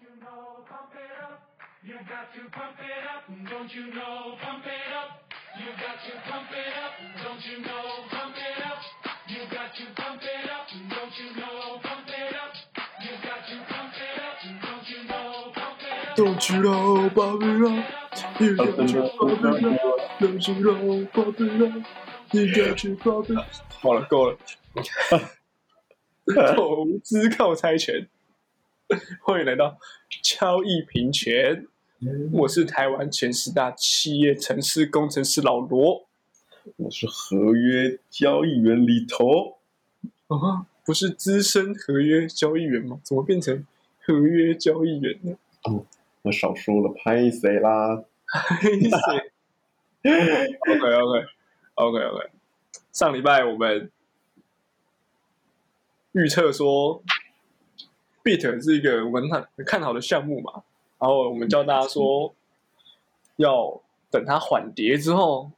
[0.00, 1.40] you know, pump it up.
[1.82, 3.22] You got to pump it up.
[3.48, 5.22] Don't you know, pump it up.
[5.58, 6.92] You got to pump it up.
[7.22, 8.80] Don't you know, pump it up.
[9.28, 10.66] You got to pump it up.
[10.90, 12.52] Don't you know, pump it up.
[13.02, 14.36] You got to pump it up.
[14.62, 16.16] Don't you know, pump it up.
[16.16, 17.84] Don't you know, pump it up.
[18.40, 19.90] You got to pump it up.
[20.20, 21.84] Don't you know, pump it up.
[22.32, 23.46] You got to pump it up.
[23.80, 24.36] 好了，够了。
[26.56, 28.08] 投资靠猜拳，
[29.20, 29.78] 欢迎来到
[30.22, 31.66] 交易平权。
[32.30, 36.06] 我是台湾前十大企业城市工程师老罗。
[36.76, 39.58] 我是合约交易员李头，
[40.28, 43.00] 啊，不是资深合约交易员吗？
[43.02, 43.66] 怎么变成
[44.04, 45.36] 合约交易员呢？
[45.64, 45.84] 哦
[46.22, 48.04] 我少说了，拍谁啦？
[48.26, 49.32] 拍谁？
[50.70, 51.26] OK OK
[51.74, 52.30] OK OK。
[52.92, 53.90] 上礼拜我们
[56.12, 57.02] 预测说
[58.26, 60.64] ，Bit 是一个我们很看好的项目嘛，
[60.98, 62.34] 然后我们教大家说，
[63.36, 65.52] 要等它缓跌之后，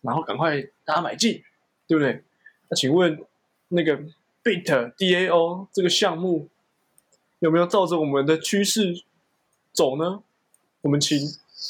[0.00, 1.42] 然后赶快大家买进，
[1.86, 2.22] 对不对？
[2.68, 3.22] 那请问
[3.68, 3.98] 那个
[4.42, 6.48] Bit DAO 这个项目
[7.40, 9.02] 有没有照着我们的趋势
[9.72, 10.22] 走呢？
[10.80, 11.18] 我们请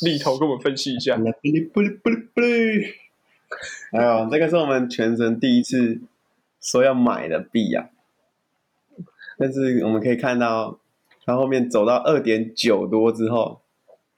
[0.03, 1.17] 里头跟我们分析一下。
[1.17, 2.95] 不哩不哩不哩不哩。
[3.91, 6.01] 还有，这个是我们全程第一次
[6.61, 7.91] 说要买的币呀、
[9.39, 10.79] 但是我们可以看到，
[11.25, 13.61] 它后面走到二点九多之后，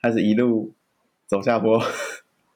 [0.00, 0.74] 开始一路
[1.26, 1.82] 走下坡，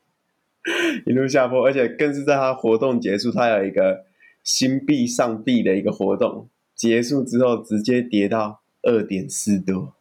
[1.07, 4.05] 一路下坡，而且更是在它活动结束，它有一个
[4.43, 9.95] 新币上币的一个活动，结束之后直接跌到二点四多，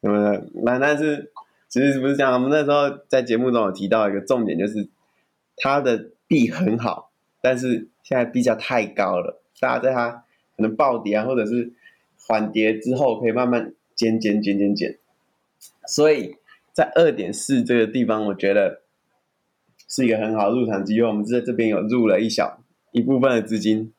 [0.00, 0.50] 对不对？
[0.64, 1.30] 那但是
[1.68, 4.88] 其实不是这样，我们那时候在节目中有提到一个重点，就是
[5.56, 7.10] 它的币很好，
[7.42, 10.24] 但是现在币价太高了，大家在它
[10.60, 11.72] 能暴跌啊，或者是
[12.26, 14.98] 缓跌之后，可以慢慢减减减减减，
[15.86, 16.36] 所以
[16.72, 18.82] 在二点四这个地方，我觉得
[19.88, 21.08] 是一个很好的入场机会。
[21.08, 22.62] 我们在这边有入了一小
[22.92, 23.92] 一部分的资金，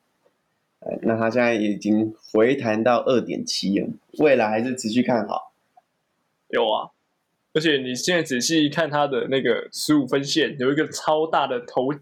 [0.80, 5.52] 呃，那它现在已经回弹到二点七了，未来还是持续看好。
[6.48, 6.90] 有啊，
[7.52, 11.92] 而且你现在仔细看它的那个十五分线，有一个超大的头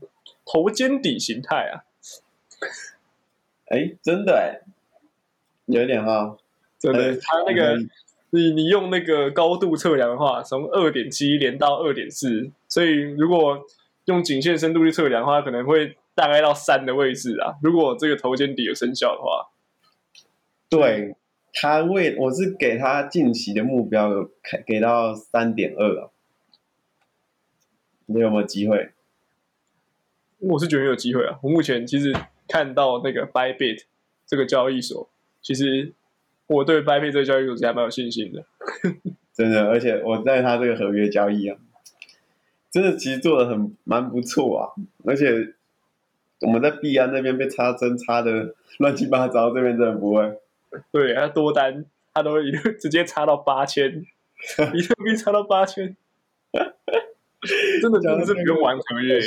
[0.44, 1.84] 头肩底形态啊，
[3.70, 4.60] 哎，真的哎，
[5.66, 6.36] 有点哈，
[6.78, 7.90] 真的，呃它那个嗯
[8.32, 13.60] 你你用那个高度测量的话，从二点七连到二点四，所以如果
[14.04, 17.54] 用颈线深度去测量的话，可能会大概到三的位置啊。
[17.62, 19.50] 如果这个头肩底有生效的话，
[20.68, 21.16] 对
[21.52, 26.10] 他为我是给他近期的目标有给给到三点二啊，
[28.06, 28.90] 你有没有机会？
[30.38, 31.38] 我是觉得有机会啊。
[31.42, 32.14] 我目前其实
[32.50, 33.84] 看到那个 Bybit
[34.26, 35.08] 这个交易所，
[35.40, 35.92] 其实
[36.48, 38.44] 我对 Bybit 这个交易所是还蛮有信心的。
[39.32, 41.56] 真的，而且我在他这个合约交易啊，
[42.70, 44.74] 真的其实做的很蛮不错啊，
[45.06, 45.54] 而且
[46.40, 50.38] 我们在币安那边被插针插的乱七八糟，这边真的不会。
[50.92, 54.04] 对，他多单他都一 直接插到八千，
[54.72, 55.96] 比特币插到八千，
[57.80, 59.20] 真的真的是不用玩合约。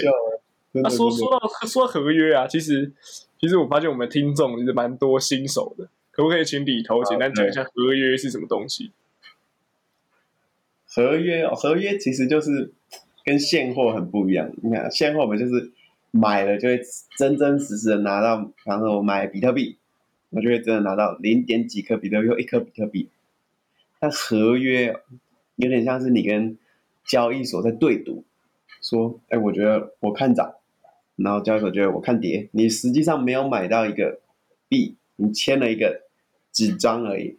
[0.73, 2.91] 那、说说到说到合约啊，其实
[3.39, 8.91] 其实我发现我们听众其实蛮多新手的，可不可以请里头简单讲一下合约是什么东西？
[10.85, 12.72] 合约哦，合约其实就是
[13.23, 14.51] 跟现货很不一样。
[14.62, 15.72] 你看，现货我们就是
[16.12, 16.81] 买了就会
[17.17, 19.78] 真真实实的拿到，比方说我买比特币，
[20.29, 23.09] 我就会真的拿到零点几颗比特币或一颗比特币。
[24.00, 25.00] 但合约
[25.56, 26.57] 有点像是你跟
[27.06, 28.23] 交易所在对赌，
[28.81, 30.53] 说，哎，我觉得我看涨，
[31.16, 34.19] 然后交易所觉得我看跌，你实际上没有买到一个
[34.68, 36.01] 币，你签了一个
[36.51, 37.38] 纸张而已。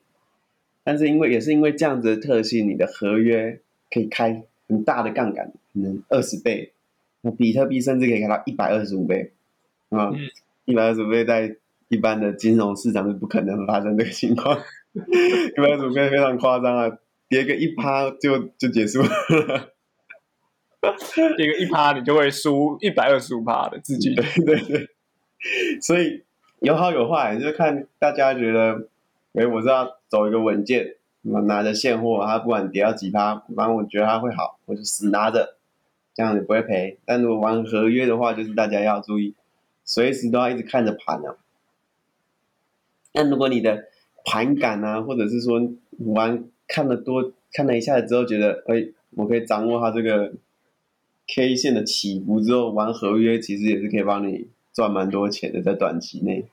[0.85, 6.73] 但是因为也是因为这样子的特性，你的合约可以开很大的杠杆，可能二十倍，
[7.23, 9.33] 那比特币甚至可以开到一百二十五倍，
[9.89, 10.19] 啊嗯，
[10.67, 11.56] 一百二十五倍在
[11.89, 14.59] 一般的金融市场是不可能发生这个情况，
[14.95, 16.99] 一百二十五倍非常夸张啊，
[17.29, 19.74] 跌个一趴就就结束了。
[21.38, 24.14] 一个一趴你就会输一百二十五趴的自己。
[24.14, 24.88] 对对对，
[25.81, 26.22] 所以
[26.60, 28.88] 有好有坏，就是看大家觉得，
[29.34, 35.56] 哎，我是要走一个稳健，我拿着现货，它不管跌到几趴，反正我觉得它会好，我就死拿着，
[36.14, 36.98] 这样你不会赔。
[37.04, 39.34] 但如果玩合约的话，就是大家要注意，
[39.84, 41.36] 随时都要一直看着盘啊。
[43.12, 43.84] 那如果你的
[44.25, 45.60] 盘感啊，或者是说
[45.98, 50.32] 玩看的多，看了一下子之后，觉得哎，我可以掌握它这个
[51.26, 56.47] K 线的起伏之后，玩合约其实也是可以帮你赚蛮多钱的，在短期内。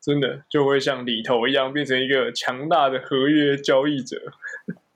[0.00, 4.16] 真的就会像里头一样变成一个强大的合约交易者。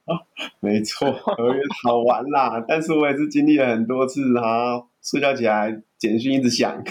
[0.60, 6.82] 没错，合约好玩啦，但是我也是经历了很多次，哈，睡觉起来简讯一直响，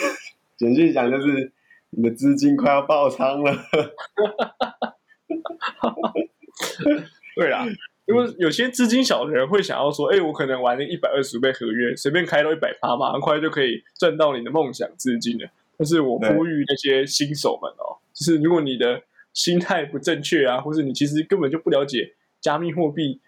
[0.57, 1.51] 简讯响就是
[1.91, 3.53] 你的资金快要爆仓了。
[7.35, 7.65] 对啦，
[8.11, 15.49] 因为有些资金小的人会想要说，哎、我可能玩一百二十倍合约，随便开到一百趴嘛，很快就可以赚到你的梦想资金了。
[15.77, 19.01] 但是我呼吁那些新手们哦，就是如果你的
[19.33, 23.19] 心态不正确啊，或是你其实根本就不了解加密货币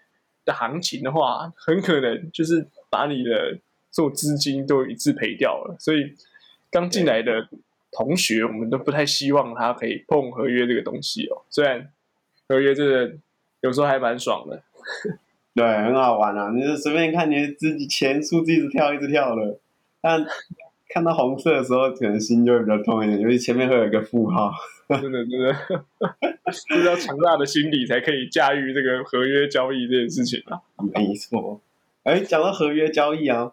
[0.44, 3.58] 的行情的话，很可能就是把你的
[3.90, 5.76] 所有资金都一次赔掉了。
[5.80, 6.14] 所以
[6.70, 7.48] 刚进来的
[7.90, 11.42] 同学，我们都不太希望他可以碰合约这个东西哦。
[11.48, 11.90] 虽然
[12.48, 13.12] 合约这个
[13.62, 14.62] 有时候还蛮爽的，
[15.54, 16.50] 对，很好玩啊！
[16.54, 19.58] 你就随便看你自己前数字一直跳一直跳的，
[20.00, 20.24] 但
[20.88, 24.52] 看到红色的时候，可能心就会比较痛一点，因为前面会有一个负号。
[24.86, 25.56] 真 的真的，
[26.68, 30.60] 就是要强大的心理才可以驾驭这个合约交易这件事情啊。
[30.92, 31.60] 没错。
[32.02, 33.52] 哎，讲到合约交易啊，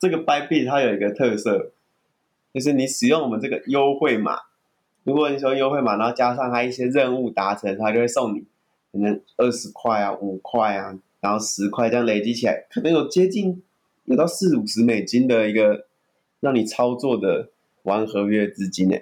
[0.00, 1.72] 这个 Bybit 它有一个特色，
[2.54, 4.38] 就是你使用我们这个优惠码，
[5.04, 8.44] 如果你使用优惠码，然后加上它一些任务达成，它就会送你
[8.92, 13.62] 可能二十块啊、五块啊，然后十块，这样累积起来，可能有接近
[14.04, 15.86] 有到四五十美金的一个
[16.40, 17.50] 让你操作的
[17.82, 18.96] 玩合约资金呢。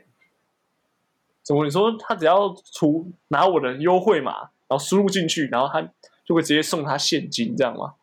[1.42, 5.80] 怎么你说他只要出拿我的优惠码，然后输入进去，然后他
[6.24, 7.94] 就会直接送他现金，这样吗？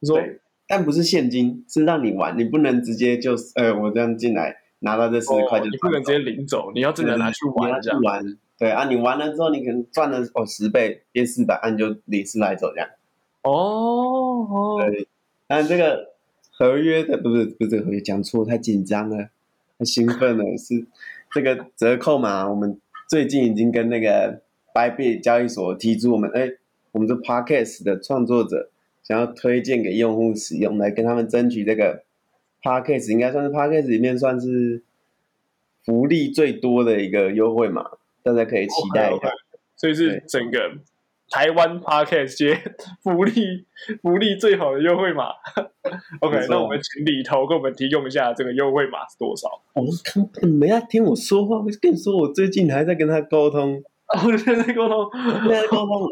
[0.00, 8.00] 你说对但不是现金，是让你玩，你不能直接就呃，我这样进来拿到这十块就、哦你不能直接领走，你要真的拿去玩这样。
[8.02, 8.38] 玩。
[8.58, 12.88] 对啊，你完了之后，你可能赚了哦十倍，变四百，按、你就领四百走这样。
[13.42, 13.52] 哦
[14.50, 15.06] 哦，对，
[15.46, 16.14] 但这个
[16.50, 19.28] 合约的不是不是这个合约，讲错，太紧张了，
[19.78, 20.84] 太兴奋了，是
[21.30, 24.42] 这个折扣嘛，我们最近已经跟那个
[24.74, 26.50] Bybit 交易所提出，我们哎，
[26.90, 28.70] 我们这 Podcast 的创作者
[29.04, 32.02] 想要推荐给用户使用，来跟他们争取这个
[32.60, 34.82] Podcast 应该算是 Podcast 里面算是
[35.84, 37.88] 福利最多的一个优惠码，
[38.32, 39.30] 大家可以期待一下。
[39.76, 40.58] 所以是整个
[41.30, 42.58] 台湾 Podcast 界
[43.02, 43.66] 福利
[44.02, 45.26] 福利最好的优惠码。
[46.20, 49.48] OK，那我们请里头给我们提供一下这个优惠码是多少？
[49.74, 53.82] 我刚你们要听我说话，我跟你说，我最近还在跟他沟通。
[54.08, 55.06] 哦，现在沟通。
[55.42, 56.08] 现在沟通，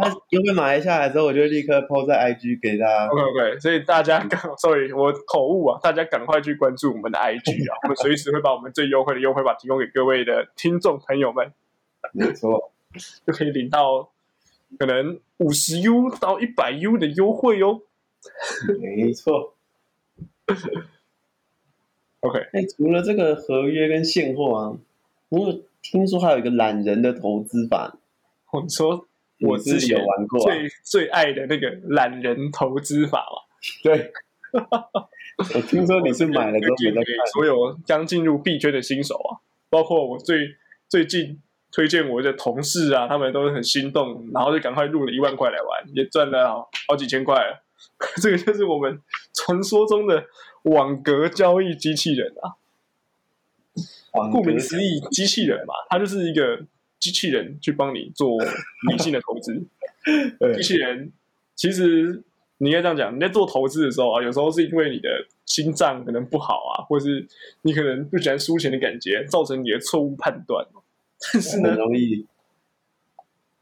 [0.00, 3.08] 他优惠码来下来之后，我就立刻 PO 在 IG 给他。
[3.08, 11.52] OK OK，所以大家赶， sorry，我口误啊，大家赶快去关注我们的 IG 啊，我们随时会把我们最优惠的优惠码提供给各位的听众朋友们，
[12.12, 12.72] 没错，
[13.26, 14.10] 就可以领到
[14.78, 17.82] 可能五十 U 到一百 U 的优惠哦。
[18.80, 19.54] 没错。
[22.20, 24.76] OK，哎，除了这个合约跟现货啊，
[25.30, 27.96] 我有听说还有一个懒人的投资法，
[28.52, 29.06] 我说
[29.40, 30.54] 我你是不是之前有玩过、啊。
[30.54, 33.40] 最最爱的那个懒人投资法嘛，
[33.82, 34.12] 对，
[35.54, 37.26] 我听说你是买了之后推荐给没在看。
[37.28, 39.40] 所有将进入币圈的新手啊，
[39.70, 40.56] 包括我最
[40.88, 41.40] 最近
[41.72, 47.64] 推荐我的同事啊，他们都很心动，然后就赶快入了一万块来玩，也赚了好好几千块了。
[48.20, 49.00] 这个就是我们
[49.32, 50.24] 传说中的
[50.64, 56.60] 网格交易机器人啊，顾名思义，机器人嘛，它就是一个
[56.98, 58.38] 机器人去帮你做
[58.90, 59.54] 理性的投资。
[60.56, 61.12] 机器人
[61.54, 62.22] 其实
[62.58, 65.08] 你应该这样讲，你在做投资的时候啊，有时候是因为你的
[65.46, 67.26] 心脏可能不好啊，或是
[67.62, 70.66] 你可能不喜欢输钱的感觉，造成你的错误判断。
[71.20, 72.26] 但是呢很，容易，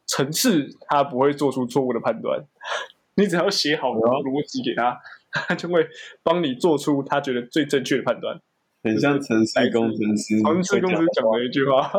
[0.06, 2.44] 层次它不会做出错误的判断，
[3.16, 5.00] 你只要写好逻辑给他，
[5.30, 5.86] 他就会
[6.22, 8.40] 帮你做出他觉得最正确的判断。
[8.82, 10.40] 很像城市工程师。
[10.40, 11.90] 城市工程师讲的一句话，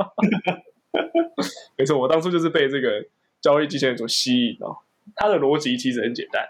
[1.78, 3.06] 没错，我当初就是被这个
[3.42, 4.78] 交易机器人所吸引哦。
[5.16, 6.50] 它的逻辑其实很简单。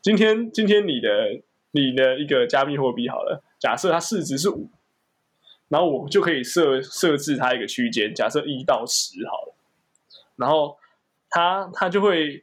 [0.00, 1.42] 今天，今天你的
[1.72, 4.68] 你的一个加密货币好了，假设它市值是五，
[5.70, 9.54] 然后我就可以设设置它一个区间，假设一到十好了，
[10.34, 10.76] 然后
[11.30, 12.42] 它它就会，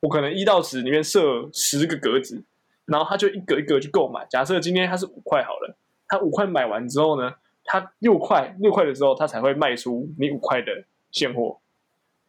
[0.00, 2.44] 我可能一到十里面设十个格子，
[2.84, 4.26] 然后它就一格一格去购买。
[4.28, 5.74] 假设今天它是五块好了，
[6.06, 11.58] 它五块买完之后呢，它六块六块的时候，它才会卖出你五块的现货。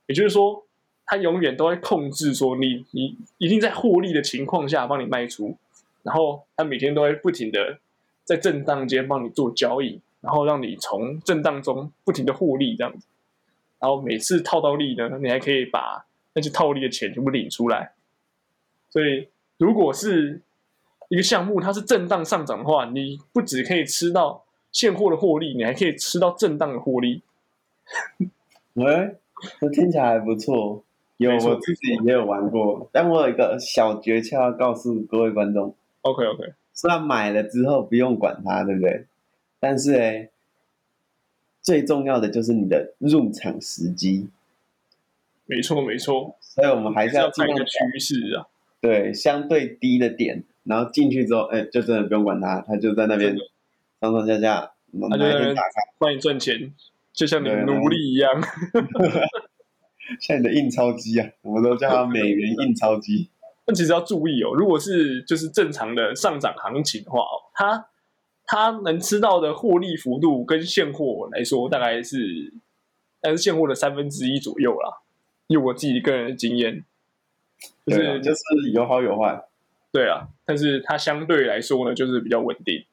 [0.08, 0.66] 也就是说，
[1.06, 5.58] 它永远都会控制说你你一定在获利的情况下帮你卖出，
[6.04, 7.80] 然后它每天都会不停的
[8.30, 13.08] 在震荡间帮你做交易，然后让你从震荡中不停的获利这样子。
[13.80, 17.94] 然后每次套到利呢，你还可以把那些套利的钱全部领出来。
[18.92, 20.42] 所以，如果是
[21.08, 27.24] 一个项目它是震荡上涨的话，你不只可以吃到现货的获利，你还可以吃到震荡的获利。
[28.74, 29.16] 喂，
[29.60, 30.84] 这听起来还不错。
[31.18, 39.06] 有我自己也有玩过，但我有一个小诀窍要告诉各位观众：OK OK，虽然买了之后不用管它，对不对？
[39.60, 40.30] 但是哎，
[41.62, 44.30] 最重要的就是你的入场时机，
[45.46, 48.48] 没错没错，所以我们还是是要要尽量看一个趋势啊。
[48.82, 53.36] 对相对低的点，然后进去之后，哎，就真的不用管它，它就在那边
[54.00, 55.62] 上上下下，哪它就在那开，
[55.98, 56.74] 帮你赚钱，
[57.12, 58.32] 就像你对啊奴隶一样。
[60.22, 63.30] 像你的印钞机啊，我们都叫它美元印钞机。
[63.70, 67.86] 但其实要注意哦，如果是就是正常的上涨行情的话哦，它
[68.48, 72.52] 它能吃到的获利幅度跟现货来说，大概是
[73.22, 75.04] 但是现货的三分之一左右啦。
[75.46, 76.84] 以我自己个人的经验，
[77.86, 79.40] 就是就是有好有坏。
[79.92, 82.84] 对啊，但是它相对来说呢，就是比较稳定。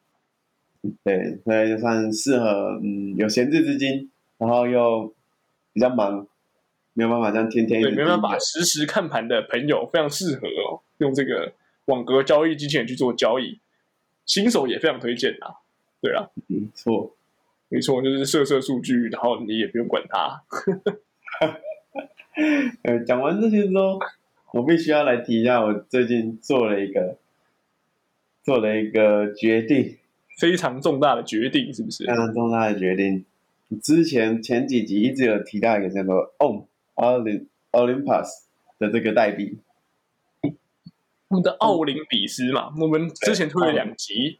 [1.02, 5.14] 对，所以就算适合嗯有闲置资金，然后又
[5.72, 6.26] 比较忙，
[6.92, 10.65] 没有办法这样天天一对，直没办法实时看盘的朋友非常适合哦，
[10.98, 11.52] 用这个
[11.86, 13.60] 网格交易机器人去做交易，
[14.24, 15.56] 新手也非常推荐啊。
[16.00, 17.16] 对啊，没错。
[17.68, 20.44] 没错，就是设设数据，然后你也不用管它。
[22.84, 23.98] 呃，讲完这些之后，
[24.52, 27.18] 我必须要来提一下，我最近做了一个
[28.44, 29.96] 做了一个决定，
[30.38, 32.14] 非常重大的决定，是不是非？
[32.14, 33.24] 常重大的决定。
[33.82, 38.28] 之前前几集一直有提到一个叫做 OM Olymp Olympus
[38.78, 39.58] 的这个代币，
[41.28, 44.38] 我们的奥林比斯嘛，我们之前推了两集，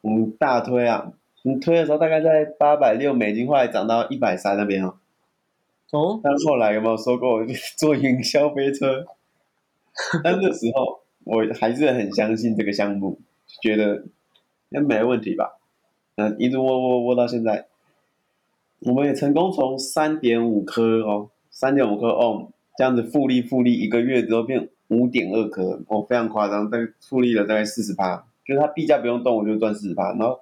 [0.00, 4.94] 我们大推啊，你推的时候大概在八百六美金，后来涨到一百三那边哦。
[5.90, 7.46] 哦，但后来有没有说过我
[7.76, 9.06] 坐云霄飞车？
[10.22, 13.18] 但 那时候我还是很相信这个项目，
[13.60, 13.96] 觉得
[14.68, 15.58] 应该没问题吧。
[16.14, 17.66] 嗯一直窝窝窝到现在，
[18.80, 30.40] 我们也成功从三点五颗哦，三点五颗 ohm 这样子复利复利一个月之后变五点二颗，哦，非常夸张，大概复利了大概四十趴，就是它币价不用动我就赚四十趴，然后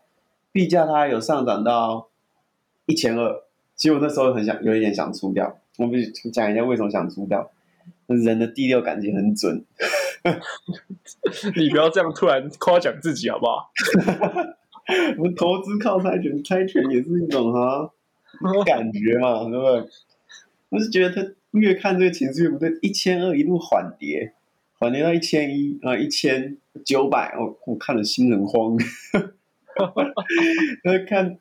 [0.53, 2.09] 币价它有上涨到
[2.87, 3.43] 一千二，
[3.75, 5.99] 其实我那时候很想有一点想出掉，我们
[6.33, 7.51] 讲一下为什么想出掉。
[8.07, 9.63] 人的第六感情很准，
[11.57, 13.71] 你不要这样突然夸奖自己好不好？
[15.19, 17.91] 我们投资靠猜拳，猜拳也是一种哈
[18.65, 19.91] 感觉嘛，对不对？
[20.71, 24.33] 我是觉得他越看这个情绪越不对，一千二一路缓跌，
[24.79, 28.77] 缓跌到一千一啊，一千九百，我我看了心很慌。
[30.85, 31.39] 那看，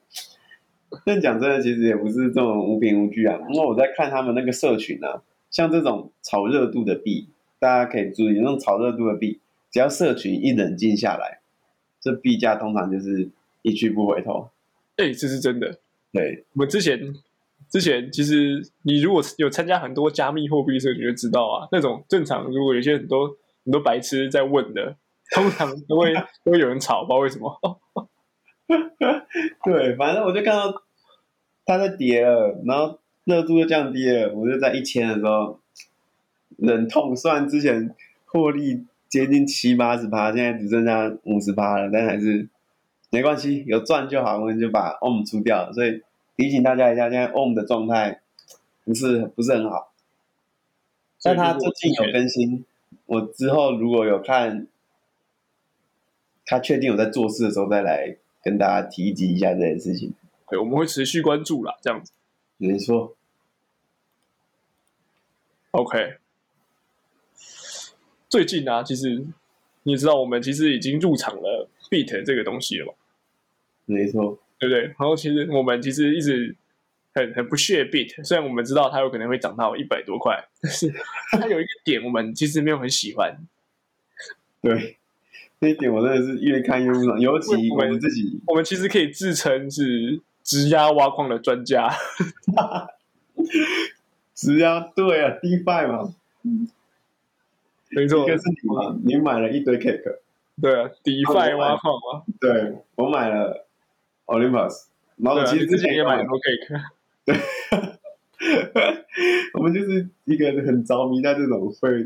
[1.06, 3.40] 但讲真的，其实也不是这种无凭无据啊。
[3.50, 7.30] 因为我在看他们那个社群啊，像这种炒热度的币，
[7.60, 9.40] 大家可以注意，那种炒热度的币，
[9.70, 11.40] 只要社群一冷静下来，
[12.02, 13.30] 这币价通常就是
[13.62, 14.50] 一去不回头。
[14.96, 15.80] 哎、这是真的。
[16.12, 17.14] 对，我们之前
[17.70, 23.28] 之前其实你如果有参加很多加密货币社群，就知道啊，那种正常如果有些很多
[23.66, 24.96] 很多白痴在问的，
[25.36, 27.50] 通常都会 都会有人吵，不知道为什么。
[27.62, 27.78] 哦
[29.64, 30.84] 对，反正我就看到
[31.66, 35.60] 它在跌了，然后热度就降低了，我就在一千的时候
[36.58, 37.94] 忍痛，虽然之前
[38.26, 42.50] 获利接近七八十趴，现在只剩下五十趴了，但还是
[43.10, 45.72] 没关系，有赚就好，我们就把 OM 出掉了。
[45.72, 46.02] 所以
[46.38, 48.22] 提醒大家一下，现在 OM 的状态
[48.86, 49.92] 不是不是很好，
[51.22, 52.64] 但他最近有更新，
[53.08, 54.68] 我之后如果有看。
[56.50, 60.14] 他确定有在做事的时候，再来跟大家提及一下这件事情。
[60.50, 62.14] 对，我们会持续关注啦，这样子。
[62.56, 63.18] 没错
[65.72, 66.20] ，OK。
[68.30, 69.26] 最近啊，其实
[69.84, 72.94] 你也知道，我们其实已经入场了 Beat 这个东西了吧，
[73.84, 74.82] 没错，对不对？
[74.84, 76.56] 然后其实我们其实一直
[77.14, 80.92] 很很不屑 Beat，虽然我们知道它有可能会涨到一百多块，但是
[81.32, 83.38] 它有一个点我们其实没有很喜欢，
[84.62, 84.98] 对，
[85.60, 91.90] 那一点我真的是越看越不爽，尤其我们自己，我们其实可以自称是直压挖矿的专家。
[94.34, 96.14] 直压对啊，DeFi 嘛，
[97.90, 100.18] 没错一，个是你嘛，你买了一堆 cake，
[100.62, 103.67] 对啊，DeFi 挖矿嘛，对我买了
[104.28, 104.86] Olympus，
[105.18, 106.84] 然后其实之前也买了很多 cake，
[109.54, 112.06] 我们就是一个很着迷在这种会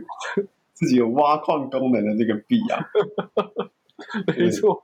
[0.73, 2.85] 自己有挖矿功能的这个币啊，
[4.37, 4.83] 没错。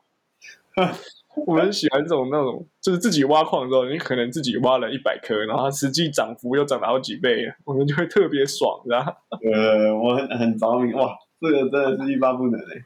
[1.46, 9.14] 我们很喜欢这种那种，就是自己挖矿之后，你可能自己挖了一百颗，然后它实际涨幅又涨了好几倍，我们就会特别爽，然后
[9.54, 12.84] 呃，我很很着迷，哇，这个真的是欲罢不能哎。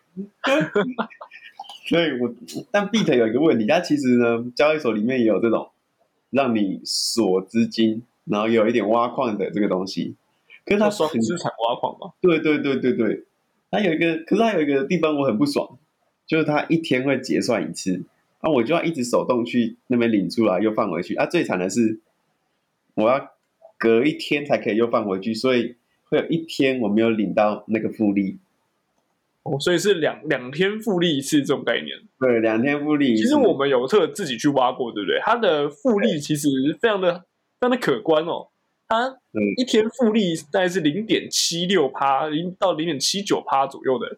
[1.92, 2.34] 所以我，
[2.72, 5.72] 但 Beat 有一个问题，它其实呢，交易所里面也有这种
[6.30, 10.16] 让你锁资金，然后有一点挖矿的这个东西。
[10.64, 13.26] 可是它很双资产挖矿嘛，对对对对对，
[13.70, 15.78] 它有一个，可是它有一个地方我很不爽，
[16.26, 18.06] 就是它一天会结算一次，
[18.40, 22.00] 啊，我就要一直手动去那边领出来又放回去，啊，最惨的是
[22.94, 23.32] 我要
[23.78, 28.38] 隔一天才可以又放回去，所以会有一天我没有领到那个复利，
[29.44, 31.98] 哦，所以是两两天复利一次这种概念。
[32.20, 33.24] 对，两天复利一次。
[33.24, 35.20] 其实我们有特自己去挖过，对不对？
[35.24, 37.20] 它的复利其实非常的
[37.60, 38.50] 非常的可观哦。
[38.88, 44.18] 它嗯一天复利大概是零点七六趴，零到零点七九趴左右的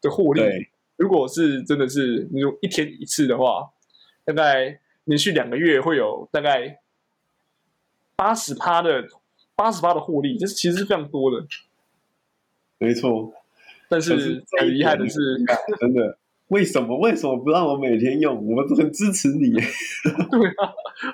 [0.00, 0.42] 的获利。
[0.96, 3.70] 如果是真的是你说一天一次的话，
[4.24, 6.80] 大概连续两个月会有大概
[8.14, 9.08] 八十趴的
[9.56, 11.46] 八十趴的获利，这是其实是非常多的。
[12.78, 13.32] 没错，
[13.92, 15.20] 但是很遗憾的是，
[15.78, 16.16] 真的，
[16.48, 18.34] 为什么为什么不让我每天用？
[18.46, 19.50] 我很支持你。
[19.52, 20.72] 对啊，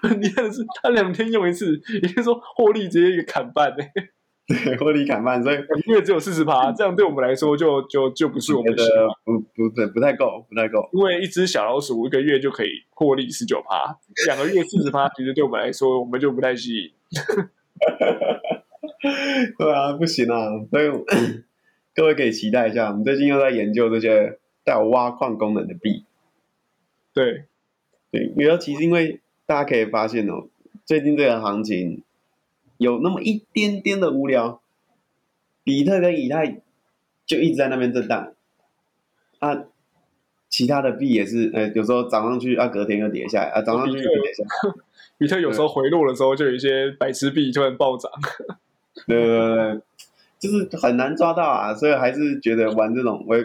[0.08, 3.78] 很厉害的是，他两天用一次，也就是说获利直接一个砍半呢，
[4.46, 8.90] 对，获利砍半，所以一个月只有四十趴，这样对我们来说就就就不是我们喜欢，
[9.24, 10.88] 不不对，不太够，不太够。
[10.92, 13.92] 因为一只小老鼠一个月就可以获利十九趴，
[14.28, 16.92] 两个月四十趴，其实对我们来说我们就不太吸引。
[19.58, 20.86] 对啊，不行啊，所以
[21.98, 26.04] 各位可以期待一下，我们最近又在研究这些带有挖矿功能的币。
[27.12, 27.46] 对，
[28.12, 30.46] 对，尤其是因为大家可以发现哦，
[30.84, 32.04] 最近这个行情
[32.76, 34.60] 有那么一点点的无聊，
[35.64, 36.62] 比特跟以太
[37.26, 38.32] 就一直在那边震荡，
[39.40, 39.64] 啊，
[40.48, 44.74] 其他的币也是，呃，有时候涨上去，啊，隔天又跌下来，啊，涨上去又跌下来，
[45.18, 48.08] 比特有时候回落的时候，就有一些白痴币突然暴涨。
[49.08, 49.80] 对对对对，
[50.38, 53.36] 就是很难抓到啊，所以还是觉得玩这种我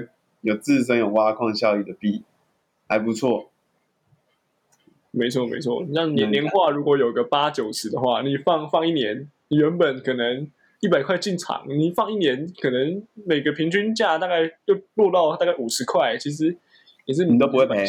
[0.42, 2.24] 有自身有挖矿效益的币
[2.88, 3.50] 还不错。
[5.12, 16.58] 没错没错，像年嗯年化如果有个八九十的话，你放放一年，你原本可能一百块进场，你放一年，可能每个平均价大概就落到大概五十块，其实
[17.06, 17.86] 也是你都不会赔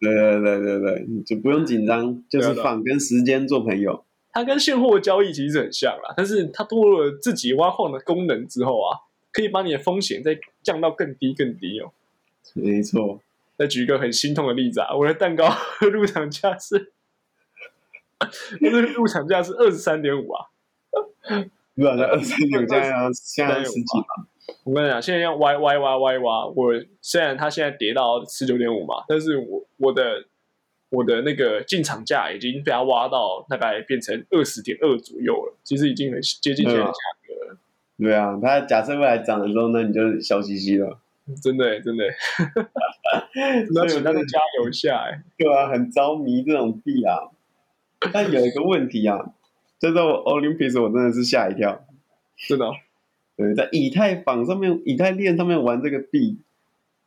[0.00, 4.04] 对对对对对，就不用紧张，就是放跟时间做朋友。
[4.32, 8.98] 它跟现货交易其实很像啦，但是它多了自己挖矿的功能之后啊，
[9.30, 11.92] 可以把你的风险再降到更低更低哦。
[12.54, 13.20] 没错，
[13.58, 15.54] 再举一个很心痛的例子啊，我的蛋糕
[15.92, 16.92] 入场价是，
[18.60, 20.46] 那个入场价是二十三点五啊。
[21.74, 24.26] 不然在二三九现在现在十几吧，
[24.64, 30.24] 我跟你讲，现在要歪歪挖歪挖，我虽然它现在跌到十九点五嘛，但是我我的
[30.92, 36.92] 我的那个进场价已经被他挖到大概变成二十点二左右了，其实已经很接近现在的价
[37.26, 37.58] 格了。
[37.98, 40.98] 对啊，它假设未来涨的时候，那你就笑嘻嘻了，
[41.42, 42.14] 真的欸真的欸，
[43.64, 43.80] 真的。
[43.80, 47.30] 要请大家加油一下哎、对啊，很着迷这种币啊。
[48.12, 49.32] 但有一个问题啊，
[49.78, 51.86] 就是我 Olympus 我真的是吓一跳，
[52.48, 52.74] 真的哦、
[53.36, 56.38] 对，在以太坊上面、以太链上面玩这个币，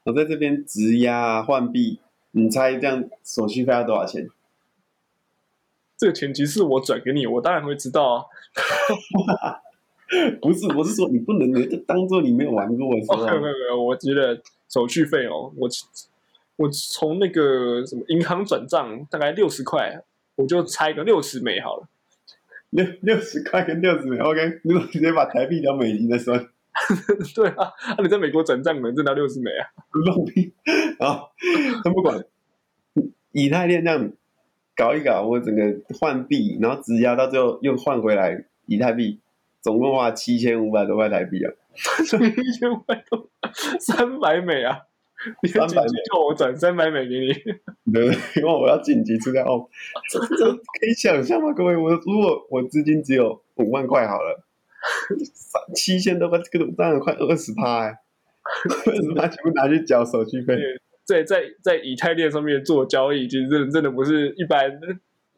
[0.06, 2.00] 我在这边质押啊换币，
[2.36, 4.30] 你猜这样手续费要多少钱？
[5.98, 8.26] 这个钱其实是我转给你，我当然会知道啊。
[10.42, 15.70] 不是，我是说你不能，你就当做你没有玩过的时哦，候没有没有没有，我觉得手续费哦，我
[16.58, 20.04] 我从那个什么银行转账大概六十块，
[20.36, 21.88] 我就猜个六十美好了。
[22.72, 26.50] 六六十块跟六十美，OK，你怎么直接把台币当美金的算？
[27.36, 29.68] 对啊，啊你在美国转账能挣到六十美啊？
[30.14, 30.54] 放屁！
[31.00, 31.24] 啊，
[31.84, 32.24] 他不管，
[33.32, 34.12] 以太链这样
[34.76, 35.62] 搞一搞，我整个
[36.00, 39.20] 换币，然后质押到最后又换回来以太币，
[39.62, 41.52] 总共花七千五百多块台币啊！
[41.76, 43.30] 一千五百多，
[43.80, 44.80] 三百美啊！
[45.42, 47.34] 你300紧急叫我转三百美给你，
[47.92, 48.18] 对 不对？
[48.36, 49.68] 因为我要紧急出掉哦，
[50.10, 51.54] 这这可以想象吗？
[51.54, 54.45] 各位，我如果我资金只有五万块好了，三
[55.74, 57.96] 七千多块，这个当然快二十趴哎，
[58.88, 60.58] 二十趴全部拿去缴手续费。
[61.04, 64.80] 在在在以太链上面做交易，其实真的真的不是一般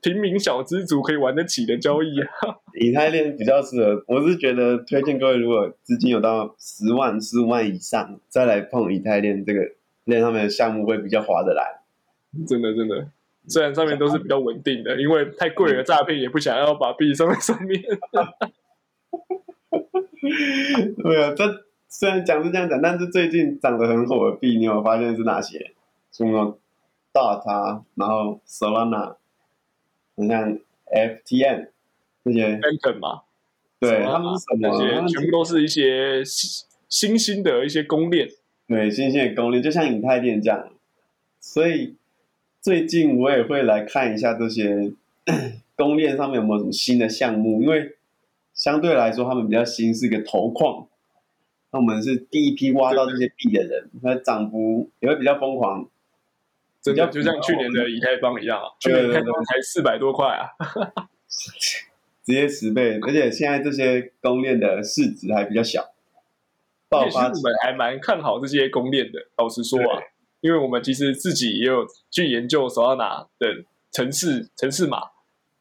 [0.01, 2.55] 平民小资族可以玩得起的交易啊！
[2.79, 9.59] 以太链比较适合，我是觉得推荐各位，如果资金有到十万、十五万以上，再来碰以太链这个
[10.05, 11.81] 链上面的项目会比较划得来。
[12.47, 13.09] 真的真的，
[13.49, 17.81] 虽然上面都是比较稳定的，因为太贵了，诈骗也不想要把币上在上面。
[21.03, 25.73] 对啊，这虽然讲是这样讲，但是最近涨得很火的币，你有有发现是哪些？
[26.11, 26.57] 什么
[27.13, 29.15] Dota，，然后 Solana，
[30.15, 31.67] 你像 FTM
[32.25, 33.21] 这些，Phantom 嘛，
[33.79, 35.07] 对，他们是什么？
[35.07, 38.27] 全部都是一些新新兴的一些公链。
[38.67, 40.69] 对，新兴的公链就像以太链这样，
[41.39, 41.95] 所以
[42.61, 44.91] 最近我也会来看一下这些
[45.77, 47.61] 公链上面有没有什么新的项目？
[47.61, 47.96] 因为
[48.57, 50.87] 相对来说，他们比较新是一个头矿，
[51.71, 55.87] 那我们是第一批挖到这些币的人，那涨幅也会比较疯狂。
[56.81, 60.47] 真的就像去年的以太坊一样啊，去年以太坊才四百多块啊，
[62.23, 65.93] 直接十倍，而且现在这些公链的市值还比较小，
[66.87, 69.19] 爆发我们还蛮看好这些公链的。
[69.37, 70.01] 老实说啊，
[70.39, 74.99] 因为我们其实自己也有去研究手要拿的城市城市码，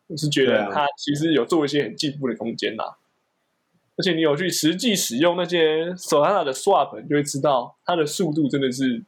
[0.08, 2.84] 我是觉得它其实有做一些很进步的空间呐。
[3.98, 9.02] 而且你有去实际使用那些手上的 swap，你就会知道它的速度真的是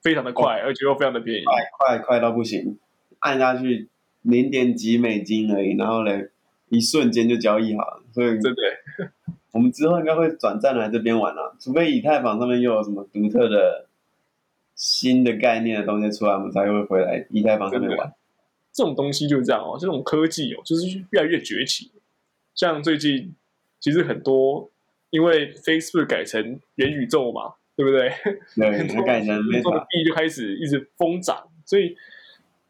[0.00, 1.44] 非常的快，而且又非常的便宜。
[1.44, 1.54] 快
[1.96, 2.78] 快快到不行，
[3.18, 3.88] 按下去
[4.22, 6.30] 零点几美金而已，然后嘞，
[6.68, 8.02] 一瞬间就交易好了。
[8.12, 9.10] 所以真的，
[9.50, 13.88] 我们之后应该会转战来这边玩啊，除非以太坊上面又有什么独特的
[14.76, 18.14] 新的概念的东西出来，我们才会回来以太坊上面玩。
[18.72, 21.90] 这种东西就是这样哦，这种科技哦，就是越来越崛起。
[22.54, 23.34] 像最近
[23.78, 24.70] 其实很多，
[25.10, 28.12] 因为 Facebook 改成元宇宙嘛，对不对？
[28.54, 31.96] 对， 改成元宇宙的币就开始一直疯涨，所以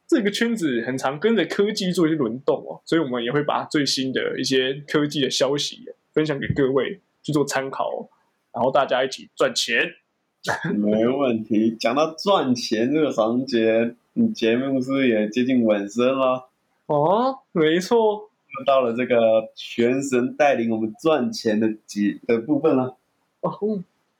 [0.06, 2.80] 这个圈子很常跟着科技做一些轮动哦。
[2.84, 8.08] 所以我们也会把最新的一些科技的消息分享给各位去做参考哦，
[8.52, 9.94] 然后大家一起赚钱。
[10.74, 11.76] 没问题。
[11.78, 16.48] 讲到赚钱这个环节，你节目是不是也接近尾声了？
[16.86, 22.96] 哦，没错，又到了这个全神带领我们赚钱的节的部分了。
[23.40, 23.52] 哦，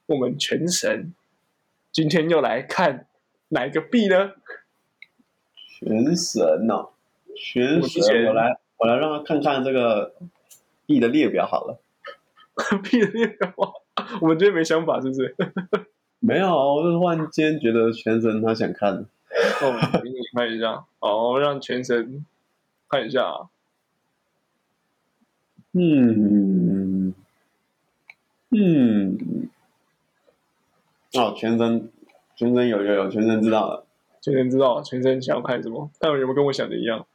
[0.07, 1.13] 我们全神
[1.91, 3.07] 今天又来看
[3.49, 4.33] 哪一个币呢？
[5.81, 6.91] 全神哦，
[7.35, 10.15] 全神，我来我来让他看看这个
[10.87, 11.81] 币的列表好了。
[12.85, 13.53] 币的列表，
[14.21, 15.35] 我们今天没想法，是不是？
[16.21, 19.07] 没有，我是忽然间觉得全神他想看，
[19.63, 22.25] 哦，给你看一下，哦，让全程
[22.89, 23.49] 看一下啊。
[25.73, 27.15] 嗯
[28.51, 29.49] 嗯，
[31.15, 31.91] 哦，全程
[32.35, 33.87] 全程有有有，全程知道了。
[34.21, 37.07] 全程知道全程想要看什么，看有没有跟我想的一样。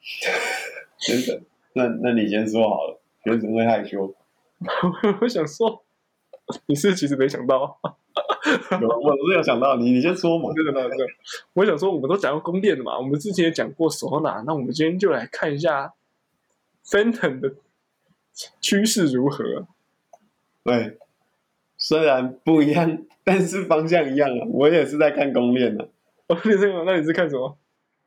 [0.98, 4.14] 全程，那那你先说好了，全程会害羞。
[5.22, 5.82] 我想说，
[6.66, 7.80] 你是其实没想到，
[8.80, 10.52] 有我是有想到你，你先说嘛。
[10.54, 11.06] 真的真的。
[11.52, 15.92] 我想说，我们都讲过宫殿的嘛，我们之前也讲过手拿，那我们今天就来看一下
[16.84, 17.52] Phantom 的
[18.60, 19.66] 趋势如何。
[20.64, 20.98] 对，
[21.76, 24.46] 虽然不一样，但是方向一样啊。
[24.50, 25.84] 我也是在看攻略呢，
[26.28, 27.56] 哦，你这个，那你是看什么？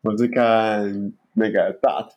[0.01, 2.09] 我是看那个 Dot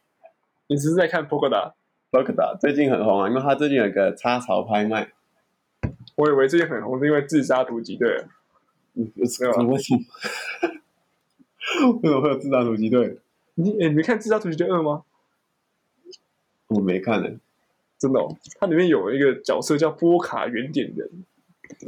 [0.67, 5.13] 你只是在看 Polkadot？b o k d a 最近很红啊，因为它最近有个插槽拍卖。
[6.17, 8.25] 我以为最近很红是因为自杀突击队。
[8.95, 10.01] 嗯，是对吧为什么？
[12.03, 13.19] 为什么会有自杀突击队？
[13.55, 15.05] 你诶你没看自杀突击队二吗？
[16.69, 17.29] 我没看呢。
[17.99, 21.09] 真的哦，它里面有一个角色叫波卡原点人。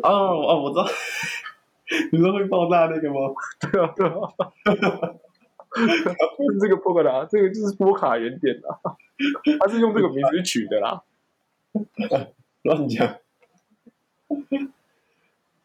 [0.02, 0.86] 哦哦，我知道。
[2.12, 3.16] 你说会爆炸那个吗？
[3.72, 4.12] 对啊，对啊。
[6.38, 8.76] 就是这个波卡达，这个就是波卡原点啊，
[9.60, 11.02] 他是用这个名字取的啦，
[12.62, 13.16] 乱讲。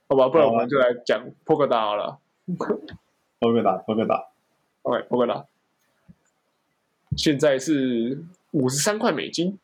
[0.09, 2.19] 好吧，不然我们就来讲波卡达好了。
[2.45, 4.27] p o k d a p o k d a
[4.83, 5.45] OK，波卡达
[7.17, 9.57] 现在是五十三块美金，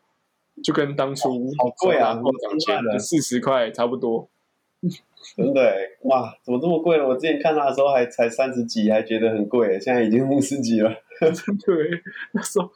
[0.64, 4.28] 就跟当初好贵啊暴涨前50块了的四十块差不多。
[5.36, 7.06] 真的欸哇，怎么这么贵了？
[7.06, 10.90] 我之前看它的时候还才三十几，还觉得很贵，现在已经五十几了。
[11.66, 12.72] 对，那时候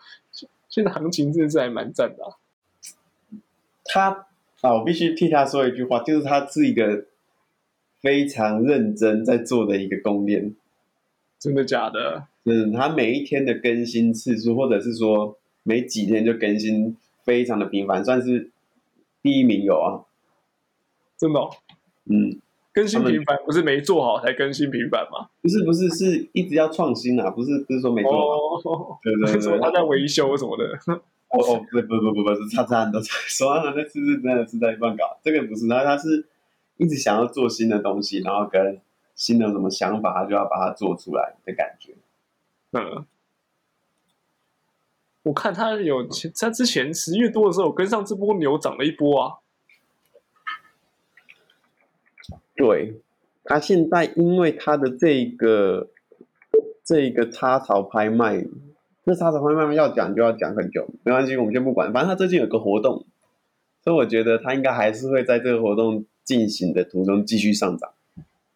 [0.68, 2.36] 现在行情真的是还蛮赞的、啊。
[3.86, 4.28] 他
[4.64, 7.06] 啊，我必须替他说一句话，就是他是一个
[8.00, 10.56] 非常认真在做的一个公链。
[11.38, 12.28] 真的假的？
[12.46, 16.96] 嗯，他每一天的更新次数，或者是说每几天就更新，
[17.26, 18.52] 非常的频繁，算是
[19.22, 20.08] 第一名有啊。
[21.18, 21.50] 真的、哦，
[22.06, 22.40] 嗯，
[22.72, 25.28] 更新频繁不是没做好才更新频繁吗？
[25.42, 28.72] 不是不是，是一直要创新啊，不是不是说没做好。
[28.72, 30.80] 哦，对对 他在维修什么的。
[31.34, 36.28] 哦哦，不不不不不是差差很多， 手上的那次是真的是在乱搞，这个不是，他他是
[36.78, 38.80] 一直想要做新的东西，然后跟
[39.16, 41.96] 新的什么想法，他就要把它做出来的感觉。
[42.72, 43.06] 嗯，
[45.24, 49.38] 我看他有他之前十月多的时候有跟上这波牛涨了一波啊。
[52.56, 53.02] 对，
[53.44, 55.90] 他现在因为他的这个
[56.84, 58.46] 这个插槽拍卖，
[59.06, 63.06] 这插槽拍卖要讲就要讲很久，没关系，我们先不管，反正他最近有个活动，
[63.84, 67.94] 所以我觉得他应该还是会在这个活动进行的途中继续上涨。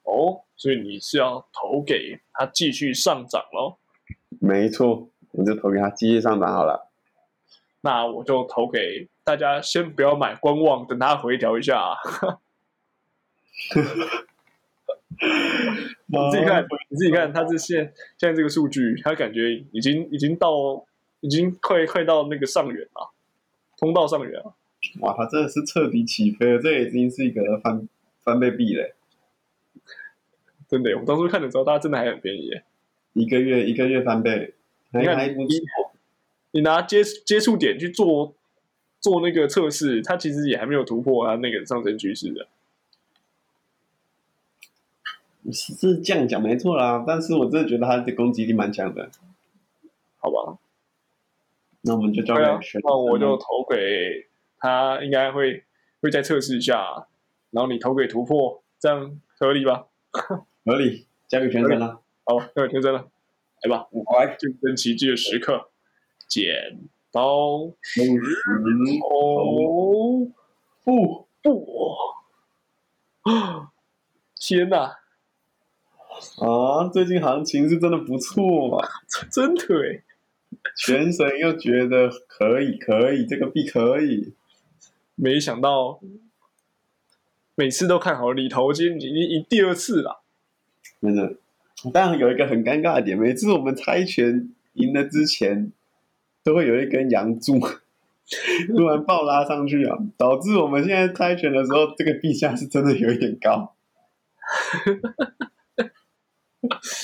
[0.03, 3.77] 哦，所以你是要投给他继续上涨咯。
[4.39, 6.89] 没错，我就投给他继续上涨好了。
[7.81, 11.97] 那我就投给大家，先不要买，观望，等他回调一下、啊。
[16.07, 20.85] 你自己看，你自己看，它这现现在这个数据，它感觉已经已经到，
[21.21, 23.11] 已经快快到那个上缘了，
[23.77, 24.55] 通道上缘了。
[25.01, 27.87] 哇，它真的是彻底起飞了，这已经是一个翻
[28.23, 28.93] 翻倍币嘞，
[30.67, 32.51] 真的，我当初看的时候，它真的还很便宜。
[33.13, 34.53] 一个月一个月翻倍，
[34.91, 35.35] 你看。
[36.51, 38.33] 你拿接接触点去做
[38.99, 42.47] 做那个测试，它其实也还没有突破它那个上升趋势的。
[45.51, 49.09] 是是这样讲没错啦，但是我真的觉得他的攻击力蛮强的。
[50.17, 50.57] 好吧，
[51.81, 54.27] 那我们就交给对啊选，那我就投给
[54.59, 55.63] 他，应该会
[56.01, 57.07] 会再测试一下，
[57.51, 59.87] 然后你投给突破，这样合理吧？
[60.65, 62.01] 合理，交给全神了。
[62.25, 63.07] 好，那我天真了，
[63.63, 65.69] 来吧，五块，竞争奇迹的时刻，
[66.27, 66.77] 剪
[67.11, 68.01] 刀石
[68.99, 70.27] 头
[70.83, 71.95] 布布，
[73.21, 73.71] 啊！
[74.39, 74.99] 天哪，
[76.39, 78.87] 啊，最近行情是真的不错嘛，
[79.31, 80.03] 真的哎，
[80.75, 84.33] 全神又觉得可以，可以，这个币可以。
[85.15, 85.99] 没想到
[87.55, 90.21] 每次都看好里头，今天已经赢第二次了。
[91.01, 91.35] 真的，
[91.91, 95.71] 当然有一个很尴尬的点，每次我们猜拳赢了之前，
[96.43, 97.59] 都会有一根阳柱
[98.67, 103.73] 突然暴拉上去啊，导致我们现在猜拳的时候，这个币价是真的有一点高。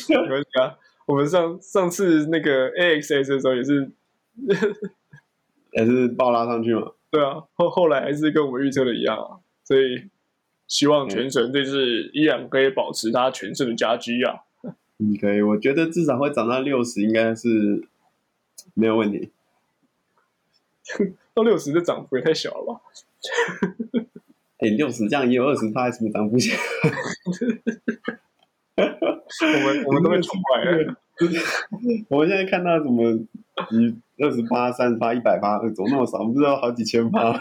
[0.09, 3.91] 没关系啊，我们上上次那个 AXS 的时候也是，
[5.73, 6.91] 也是爆拉上去嘛。
[7.09, 10.09] 对啊，后后来还是跟我们预测的一样啊，所以
[10.67, 14.41] 希望全神这次依然可以保持它全胜的佳绩啊。
[14.99, 17.87] 嗯，可以，我觉得至少会涨到六十，应该是
[18.73, 19.31] 没有问题。
[21.33, 22.81] 到六十的涨幅也太小了吧？
[24.59, 26.57] 哎，六十这样也有二十趴，什么涨不起来？
[29.41, 30.95] 我们我们都会宠坏了。
[32.09, 33.03] 我们 现在看到什么，
[33.71, 36.19] 你二十八、三十八、一百八，怎么那么少？
[36.19, 37.33] 我不知道好几千趴。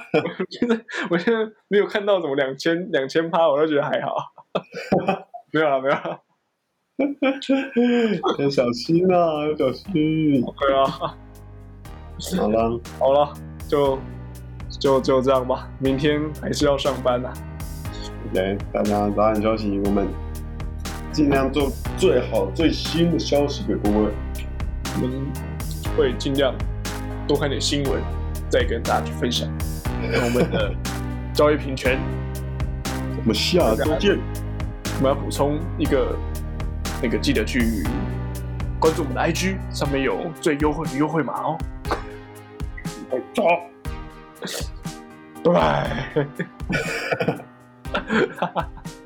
[0.51, 0.79] 现 在
[1.11, 4.17] 我现在没有看到什么两千两千趴，我都觉得还好。
[5.53, 6.21] 没有了，没有了。
[8.39, 10.45] 要小心啊，要小心。
[10.61, 10.85] 对啊，
[12.39, 13.33] 好了，好了，
[13.69, 13.99] 就
[14.79, 15.69] 就就这样吧。
[15.79, 17.33] 明天还是要上班啊。
[18.35, 20.07] 来，大家早点休息，我们
[21.13, 24.09] 尽量做最好、最新的消息给各位。
[24.95, 25.27] 我们
[25.97, 26.55] 会尽量
[27.29, 28.03] 多看点新闻，
[28.49, 29.47] 再跟大家去分享
[30.01, 30.75] 我们的
[31.35, 31.99] 交易平权。
[33.21, 34.19] 我们下周见。
[34.99, 36.17] 我们要补充一个，
[37.03, 37.85] 那个记得去
[38.79, 41.59] 关注我们的 IG，上面有最优惠的优惠码哦。
[43.35, 43.45] 走。
[45.45, 46.27] 拜拜。